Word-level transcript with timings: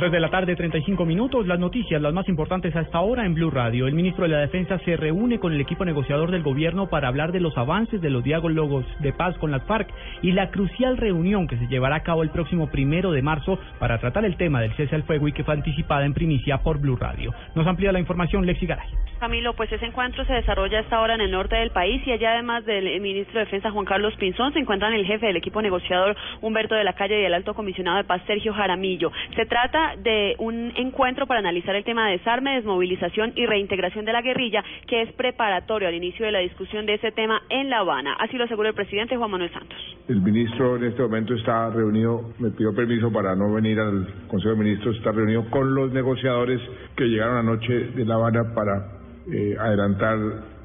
3 0.00 0.12
de 0.12 0.20
la 0.20 0.30
tarde, 0.30 0.56
35 0.56 1.04
minutos. 1.04 1.46
Las 1.46 1.58
noticias, 1.58 2.00
las 2.00 2.14
más 2.14 2.26
importantes 2.26 2.74
hasta 2.74 2.96
ahora 2.96 3.26
en 3.26 3.34
Blue 3.34 3.50
Radio. 3.50 3.86
El 3.86 3.92
ministro 3.92 4.24
de 4.24 4.30
la 4.30 4.38
Defensa 4.38 4.78
se 4.78 4.96
reúne 4.96 5.38
con 5.38 5.52
el 5.52 5.60
equipo 5.60 5.84
negociador 5.84 6.30
del 6.30 6.42
gobierno 6.42 6.88
para 6.88 7.08
hablar 7.08 7.32
de 7.32 7.40
los 7.40 7.54
avances 7.58 8.00
de 8.00 8.08
los 8.08 8.24
diálogos 8.24 8.86
de 9.00 9.12
paz 9.12 9.36
con 9.36 9.50
las 9.50 9.62
FARC 9.64 9.92
y 10.22 10.32
la 10.32 10.50
crucial 10.50 10.96
reunión 10.96 11.46
que 11.46 11.58
se 11.58 11.66
llevará 11.66 11.96
a 11.96 12.02
cabo 12.02 12.22
el 12.22 12.30
próximo 12.30 12.70
primero 12.70 13.12
de 13.12 13.20
marzo 13.20 13.58
para 13.78 13.98
tratar 13.98 14.24
el 14.24 14.38
tema 14.38 14.62
del 14.62 14.72
cese 14.72 14.94
al 14.94 15.02
fuego 15.02 15.28
y 15.28 15.32
que 15.34 15.44
fue 15.44 15.52
anticipada 15.52 16.06
en 16.06 16.14
primicia 16.14 16.62
por 16.62 16.80
Blue 16.80 16.96
Radio. 16.96 17.34
Nos 17.54 17.66
amplía 17.66 17.92
la 17.92 18.00
información 18.00 18.46
Lexi 18.46 18.64
Garay. 18.64 18.88
Camilo, 19.20 19.52
pues 19.52 19.70
ese 19.70 19.84
encuentro 19.84 20.24
se 20.24 20.32
desarrolla 20.32 20.78
a 20.78 20.80
esta 20.80 20.98
hora 20.98 21.14
en 21.14 21.20
el 21.20 21.30
norte 21.30 21.56
del 21.56 21.72
país 21.72 22.00
y 22.06 22.12
allá 22.12 22.32
además 22.32 22.64
del 22.64 23.02
ministro 23.02 23.34
de 23.34 23.44
Defensa 23.44 23.70
Juan 23.70 23.84
Carlos 23.84 24.14
Pinzón 24.16 24.54
se 24.54 24.60
encuentran 24.60 24.94
el 24.94 25.04
jefe 25.04 25.26
del 25.26 25.36
equipo 25.36 25.60
negociador 25.60 26.16
Humberto 26.40 26.74
de 26.74 26.84
la 26.84 26.94
Calle 26.94 27.20
y 27.20 27.24
el 27.26 27.34
alto 27.34 27.52
comisionado 27.52 27.98
de 27.98 28.04
paz 28.04 28.22
Sergio 28.26 28.54
Jaramillo. 28.54 29.12
Se 29.36 29.44
trata 29.44 29.89
de 29.96 30.36
un 30.38 30.72
encuentro 30.76 31.26
para 31.26 31.40
analizar 31.40 31.74
el 31.74 31.84
tema 31.84 32.06
de 32.06 32.18
desarme, 32.18 32.54
desmovilización 32.54 33.32
y 33.36 33.46
reintegración 33.46 34.04
de 34.04 34.12
la 34.12 34.22
guerrilla 34.22 34.62
que 34.86 35.02
es 35.02 35.12
preparatorio 35.12 35.88
al 35.88 35.94
inicio 35.94 36.26
de 36.26 36.32
la 36.32 36.40
discusión 36.40 36.86
de 36.86 36.94
ese 36.94 37.12
tema 37.12 37.42
en 37.48 37.70
La 37.70 37.78
Habana. 37.78 38.14
Así 38.18 38.36
lo 38.36 38.44
aseguró 38.44 38.68
el 38.68 38.74
presidente 38.74 39.16
Juan 39.16 39.30
Manuel 39.30 39.52
Santos. 39.52 39.78
El 40.08 40.20
ministro 40.20 40.76
en 40.76 40.84
este 40.84 41.02
momento 41.02 41.34
está 41.34 41.70
reunido, 41.70 42.32
me 42.38 42.50
pidió 42.50 42.74
permiso 42.74 43.12
para 43.12 43.34
no 43.34 43.52
venir 43.52 43.78
al 43.80 44.06
Consejo 44.28 44.54
de 44.54 44.64
Ministros, 44.64 44.96
está 44.96 45.12
reunido 45.12 45.48
con 45.50 45.74
los 45.74 45.92
negociadores 45.92 46.60
que 46.96 47.04
llegaron 47.04 47.36
anoche 47.36 47.72
de 47.72 48.04
La 48.04 48.14
Habana 48.14 48.54
para 48.54 49.00
eh, 49.32 49.56
adelantar 49.58 50.18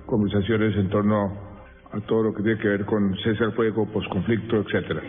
conversaciones 0.05 0.75
en 0.77 0.89
torno 0.89 1.45
a 1.91 1.99
todo 2.01 2.23
lo 2.23 2.33
que 2.33 2.43
tiene 2.43 2.59
que 2.59 2.67
ver 2.67 2.85
con 2.85 3.15
cese 3.23 3.43
al 3.43 3.53
fuego, 3.53 3.85
posconflicto, 3.91 4.57
etcétera. 4.57 5.01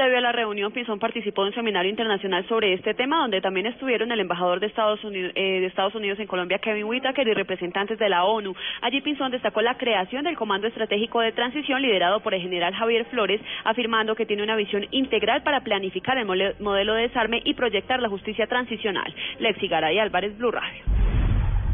Previo 0.00 0.16
a 0.16 0.22
la 0.22 0.32
reunión, 0.32 0.72
Pinzón 0.72 0.98
participó 0.98 1.42
en 1.42 1.48
un 1.48 1.54
seminario 1.54 1.90
internacional 1.90 2.48
sobre 2.48 2.72
este 2.72 2.94
tema, 2.94 3.18
donde 3.18 3.42
también 3.42 3.66
estuvieron 3.66 4.10
el 4.10 4.20
embajador 4.20 4.58
de 4.58 4.68
Estados 4.68 5.04
Unidos, 5.04 5.30
eh, 5.34 5.60
de 5.60 5.66
Estados 5.66 5.94
Unidos 5.94 6.18
en 6.18 6.26
Colombia, 6.26 6.58
Kevin 6.58 6.84
Whitaker, 6.84 7.28
y 7.28 7.34
representantes 7.34 7.98
de 7.98 8.08
la 8.08 8.24
ONU. 8.24 8.54
Allí 8.80 9.02
Pinzón 9.02 9.30
destacó 9.30 9.60
la 9.60 9.76
creación 9.76 10.24
del 10.24 10.38
Comando 10.38 10.66
Estratégico 10.68 11.20
de 11.20 11.32
Transición, 11.32 11.82
liderado 11.82 12.20
por 12.20 12.32
el 12.32 12.40
general 12.40 12.72
Javier 12.72 13.04
Flores, 13.10 13.42
afirmando 13.64 14.14
que 14.14 14.24
tiene 14.24 14.42
una 14.42 14.56
visión 14.56 14.86
integral 14.90 15.42
para 15.42 15.60
planificar 15.60 16.16
el 16.16 16.24
modelo 16.24 16.94
de 16.94 17.02
desarme 17.02 17.42
y 17.44 17.52
proyectar 17.52 18.00
la 18.00 18.08
justicia 18.08 18.46
transicional. 18.46 19.14
Lexi 19.38 19.68
Garay 19.68 19.98
Álvarez, 19.98 20.34
Blue 20.38 20.50
Radio. 20.50 20.99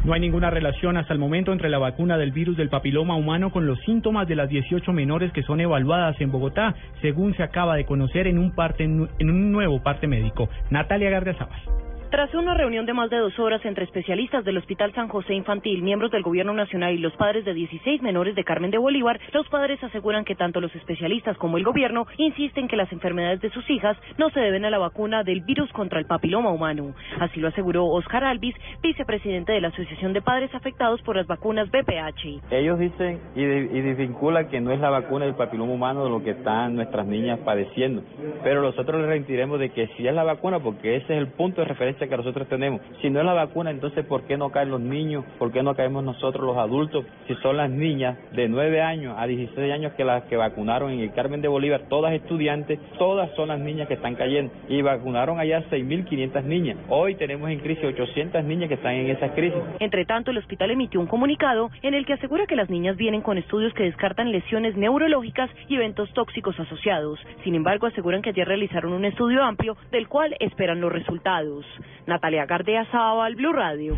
No 0.07 0.13
hay 0.13 0.21
ninguna 0.21 0.51
relación 0.51 0.97
hasta 0.97 1.13
el 1.13 1.19
momento 1.19 1.53
entre 1.53 1.69
la 1.69 1.79
vacuna 1.79 2.17
del 2.17 2.31
virus 2.31 2.57
del 2.57 2.69
papiloma 2.69 3.17
humano 3.17 3.51
con 3.51 3.67
los 3.67 3.81
síntomas 3.81 4.29
de 4.29 4.37
las 4.37 4.49
18 4.49 4.93
menores 4.93 5.33
que 5.33 5.43
son 5.43 5.61
evaluadas 5.61 6.15
en 6.21 6.31
Bogotá, 6.31 6.77
según 7.03 7.35
se 7.35 7.43
acaba 7.43 7.75
de 7.75 7.87
conocer 7.87 8.29
en 8.29 8.39
un, 8.39 8.53
parte, 8.53 8.85
en 8.85 9.09
un 9.21 9.51
nuevo 9.51 9.83
parte 9.83 10.07
médico. 10.07 10.49
Natalia 10.71 11.11
Gardiazabal. 11.11 11.86
Tras 12.11 12.33
una 12.35 12.55
reunión 12.55 12.87
de 12.87 12.95
más 12.95 13.11
de 13.11 13.19
dos 13.19 13.37
horas 13.41 13.65
entre 13.65 13.85
especialistas 13.85 14.45
del 14.45 14.59
Hospital 14.59 14.95
San 14.95 15.09
José 15.09 15.35
Infantil, 15.35 15.83
miembros 15.83 16.13
del 16.13 16.23
Gobierno 16.23 16.55
Nacional 16.55 16.95
y 16.95 16.99
los 16.99 17.13
padres 17.15 17.45
de 17.45 17.53
16 17.53 18.01
menores 18.01 18.37
de 18.37 18.45
Carmen 18.45 18.71
de 18.71 18.79
Bolívar, 18.79 19.19
los 19.33 19.49
padres 19.49 19.83
aseguran 19.83 20.25
que 20.25 20.37
tanto 20.37 20.61
los 20.61 20.73
especialistas 20.77 21.37
como 21.37 21.59
el 21.59 21.65
Gobierno 21.65 22.07
insisten 22.17 22.69
que 22.69 22.77
las 22.77 22.93
enfermedades 22.93 23.41
de 23.41 23.51
sus 23.51 23.69
hijas 23.69 23.97
no 24.19 24.31
se 24.31 24.39
deben 24.39 24.65
a 24.65 24.71
la 24.71 24.79
vacuna 24.79 25.25
del 25.25 25.41
virus 25.41 25.71
contra 25.73 25.99
el 25.99 26.07
papiloma 26.07 26.53
humano. 26.53 26.95
Así 27.19 27.41
lo 27.41 27.49
aseguró 27.49 27.87
Oscar 27.87 28.23
Alvis, 28.23 28.55
vicepresidente 28.83 29.53
de 29.53 29.61
la 29.61 29.69
Asociación 29.69 30.13
de 30.13 30.23
Padres 30.23 30.55
Afectados 30.55 31.03
por 31.03 31.17
las 31.17 31.27
Vacunas 31.27 31.69
BPH. 31.73 32.53
Ellos 32.53 32.79
dicen 32.79 33.21
y, 33.35 33.43
y 33.43 33.81
desvinculan 33.81 34.49
que 34.49 34.61
no 34.61 34.71
es 34.71 34.79
la 34.79 34.91
vacuna 34.91 35.25
del 35.25 35.35
papiloma 35.35 35.73
humano 35.73 36.05
de 36.05 36.11
lo 36.11 36.23
que 36.23 36.31
están 36.31 36.77
nuestras 36.77 37.05
niñas 37.05 37.41
padeciendo, 37.41 38.05
pero 38.45 38.63
nosotros 38.63 39.01
les 39.01 39.09
reiteremos 39.09 39.59
de 39.59 39.71
que 39.71 39.89
sí 39.97 40.07
es 40.07 40.15
la 40.15 40.23
vacuna 40.23 40.61
porque 40.61 40.95
ese 40.97 41.15
es 41.15 41.19
el 41.19 41.27
punto 41.33 41.63
de 41.63 41.67
referencia 41.67 41.96
que 41.99 42.17
nosotros 42.17 42.47
tenemos. 42.49 42.81
Si 43.01 43.11
no 43.11 43.21
es 43.21 43.27
la 43.27 43.33
vacuna, 43.33 43.71
entonces 43.71 44.05
¿por 44.05 44.23
qué 44.25 44.37
no 44.37 44.51
caen 44.51 44.71
los 44.71 44.81
niños? 44.81 45.25
¿Por 45.39 45.53
qué 45.53 45.63
no 45.63 45.75
caemos 45.75 46.05
nosotros 46.05 46.45
los 46.45 46.57
adultos? 46.57 47.07
Si 47.27 47.35
son 47.37 47.57
las 47.57 47.71
niñas 47.71 48.19
de 48.33 48.49
9 48.49 48.83
años 48.83 49.15
a 49.19 49.27
16 49.27 49.73
años 49.73 49.93
que 49.95 50.05
las 50.05 50.25
que 50.25 50.37
vacunaron 50.37 50.91
en 50.93 51.01
el 51.01 51.13
Carmen 51.13 51.41
de 51.41 51.49
Bolívar, 51.49 51.83
todas 51.89 52.13
estudiantes, 52.13 52.79
todas 52.99 53.31
son 53.35 53.49
las 53.49 53.61
niñas 53.61 53.89
que 53.89 53.95
están 53.95 54.15
cayendo. 54.15 54.53
Y 54.69 54.83
vacunaron 54.83 55.41
allá 55.41 55.63
6.500 55.71 56.45
niñas. 56.45 56.77
Hoy 56.89 57.15
tenemos 57.15 57.51
en 57.51 57.61
crisis 57.61 57.85
800 57.85 58.45
niñas 58.45 58.69
que 58.69 58.75
están 58.75 58.95
en 58.95 59.11
esa 59.11 59.33
crisis. 59.33 59.61
Entre 59.81 60.05
tanto, 60.05 60.31
el 60.31 60.39
hospital 60.39 60.71
emitió 60.71 61.01
un 61.01 61.07
comunicado 61.07 61.71
en 61.83 61.95
el 61.95 62.05
que 62.05 62.15
asegura 62.15 62.47
que 62.47 62.57
las 62.57 62.71
niñas 62.71 62.97
vienen 62.97 63.23
con 63.23 63.39
estudios 63.39 63.73
que 63.75 63.85
descartan 63.85 64.33
lesiones 64.33 64.77
neurológicas 64.77 65.51
y 65.69 65.77
eventos 65.77 66.13
tóxicos 66.13 66.59
asociados. 66.59 67.19
Sin 67.45 67.55
embargo, 67.55 67.87
aseguran 67.87 68.23
que 68.23 68.31
ayer 68.31 68.47
realizaron 68.47 68.93
un 68.93 69.05
estudio 69.05 69.43
amplio 69.43 69.77
del 69.91 70.09
cual 70.09 70.37
esperan 70.41 70.81
los 70.81 70.93
resultados. 70.93 71.65
Natalia 72.07 72.47
Gardea 72.47 72.87
al 72.93 73.35
Blue 73.35 73.53
Radio. 73.53 73.97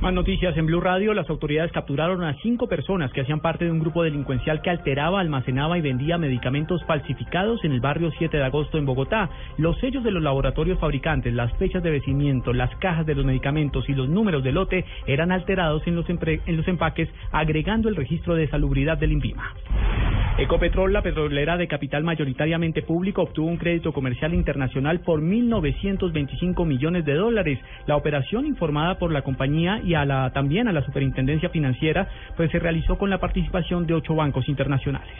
Más 0.00 0.12
noticias 0.12 0.56
en 0.56 0.66
Blue 0.66 0.80
Radio. 0.80 1.14
Las 1.14 1.30
autoridades 1.30 1.70
capturaron 1.70 2.24
a 2.24 2.34
cinco 2.42 2.66
personas 2.66 3.12
que 3.12 3.20
hacían 3.20 3.38
parte 3.38 3.66
de 3.66 3.70
un 3.70 3.78
grupo 3.78 4.02
delincuencial 4.02 4.60
que 4.60 4.70
alteraba, 4.70 5.20
almacenaba 5.20 5.78
y 5.78 5.80
vendía 5.80 6.18
medicamentos 6.18 6.82
falsificados 6.86 7.62
en 7.64 7.70
el 7.70 7.80
barrio 7.80 8.10
7 8.18 8.36
de 8.36 8.42
agosto 8.42 8.78
en 8.78 8.86
Bogotá. 8.86 9.30
Los 9.58 9.78
sellos 9.78 10.02
de 10.02 10.10
los 10.10 10.22
laboratorios 10.22 10.80
fabricantes, 10.80 11.32
las 11.32 11.52
fechas 11.58 11.84
de 11.84 11.92
vencimiento, 11.92 12.52
las 12.52 12.74
cajas 12.76 13.06
de 13.06 13.14
los 13.14 13.24
medicamentos 13.24 13.88
y 13.88 13.94
los 13.94 14.08
números 14.08 14.42
de 14.42 14.50
lote 14.50 14.84
eran 15.06 15.30
alterados 15.30 15.86
en 15.86 15.94
los, 15.94 16.06
en 16.08 16.56
los 16.56 16.66
empaques, 16.66 17.08
agregando 17.30 17.88
el 17.88 17.94
registro 17.94 18.34
de 18.34 18.48
salubridad 18.48 18.98
del 18.98 19.12
INVIMA. 19.12 19.54
Ecopetrol, 20.38 20.94
la 20.94 21.02
petrolera 21.02 21.58
de 21.58 21.68
capital 21.68 22.04
mayoritariamente 22.04 22.80
público, 22.82 23.22
obtuvo 23.22 23.48
un 23.48 23.58
crédito 23.58 23.92
comercial 23.92 24.32
internacional 24.32 25.00
por 25.00 25.20
1.925 25.20 26.64
millones 26.64 27.04
de 27.04 27.14
dólares. 27.14 27.58
La 27.86 27.96
operación, 27.96 28.46
informada 28.46 28.98
por 28.98 29.12
la 29.12 29.20
compañía 29.22 29.82
y 29.84 29.92
a 29.92 30.06
la, 30.06 30.32
también 30.32 30.68
a 30.68 30.72
la 30.72 30.82
Superintendencia 30.84 31.50
Financiera, 31.50 32.08
pues 32.34 32.50
se 32.50 32.58
realizó 32.58 32.96
con 32.96 33.10
la 33.10 33.18
participación 33.18 33.86
de 33.86 33.92
ocho 33.92 34.14
bancos 34.14 34.48
internacionales. 34.48 35.12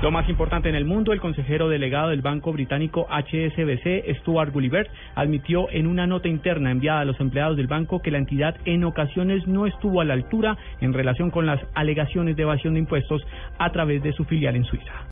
Lo 0.00 0.12
más 0.12 0.28
importante 0.28 0.68
en 0.68 0.76
el 0.76 0.84
mundo, 0.84 1.12
el 1.12 1.20
consejero 1.20 1.68
delegado 1.68 2.10
del 2.10 2.22
banco 2.22 2.52
británico 2.52 3.08
HSBC, 3.10 4.16
Stuart 4.20 4.52
Gulliver, 4.52 4.88
admitió 5.16 5.68
en 5.72 5.88
una 5.88 6.06
nota 6.06 6.28
interna 6.28 6.70
enviada 6.70 7.00
a 7.00 7.04
los 7.04 7.18
empleados 7.18 7.56
del 7.56 7.66
banco 7.66 8.00
que 8.00 8.12
la 8.12 8.18
entidad 8.18 8.54
en 8.64 8.84
ocasiones 8.84 9.48
no 9.48 9.66
estuvo 9.66 10.00
a 10.00 10.04
la 10.04 10.14
altura 10.14 10.56
en 10.80 10.92
relación 10.92 11.32
con 11.32 11.46
las 11.46 11.60
alegaciones 11.74 12.36
de 12.36 12.42
evasión 12.42 12.74
de 12.74 12.80
impuestos 12.80 13.26
a 13.58 13.72
través 13.72 14.00
de 14.04 14.12
su 14.12 14.24
filial 14.24 14.54
en 14.54 14.64
Suiza. 14.66 15.04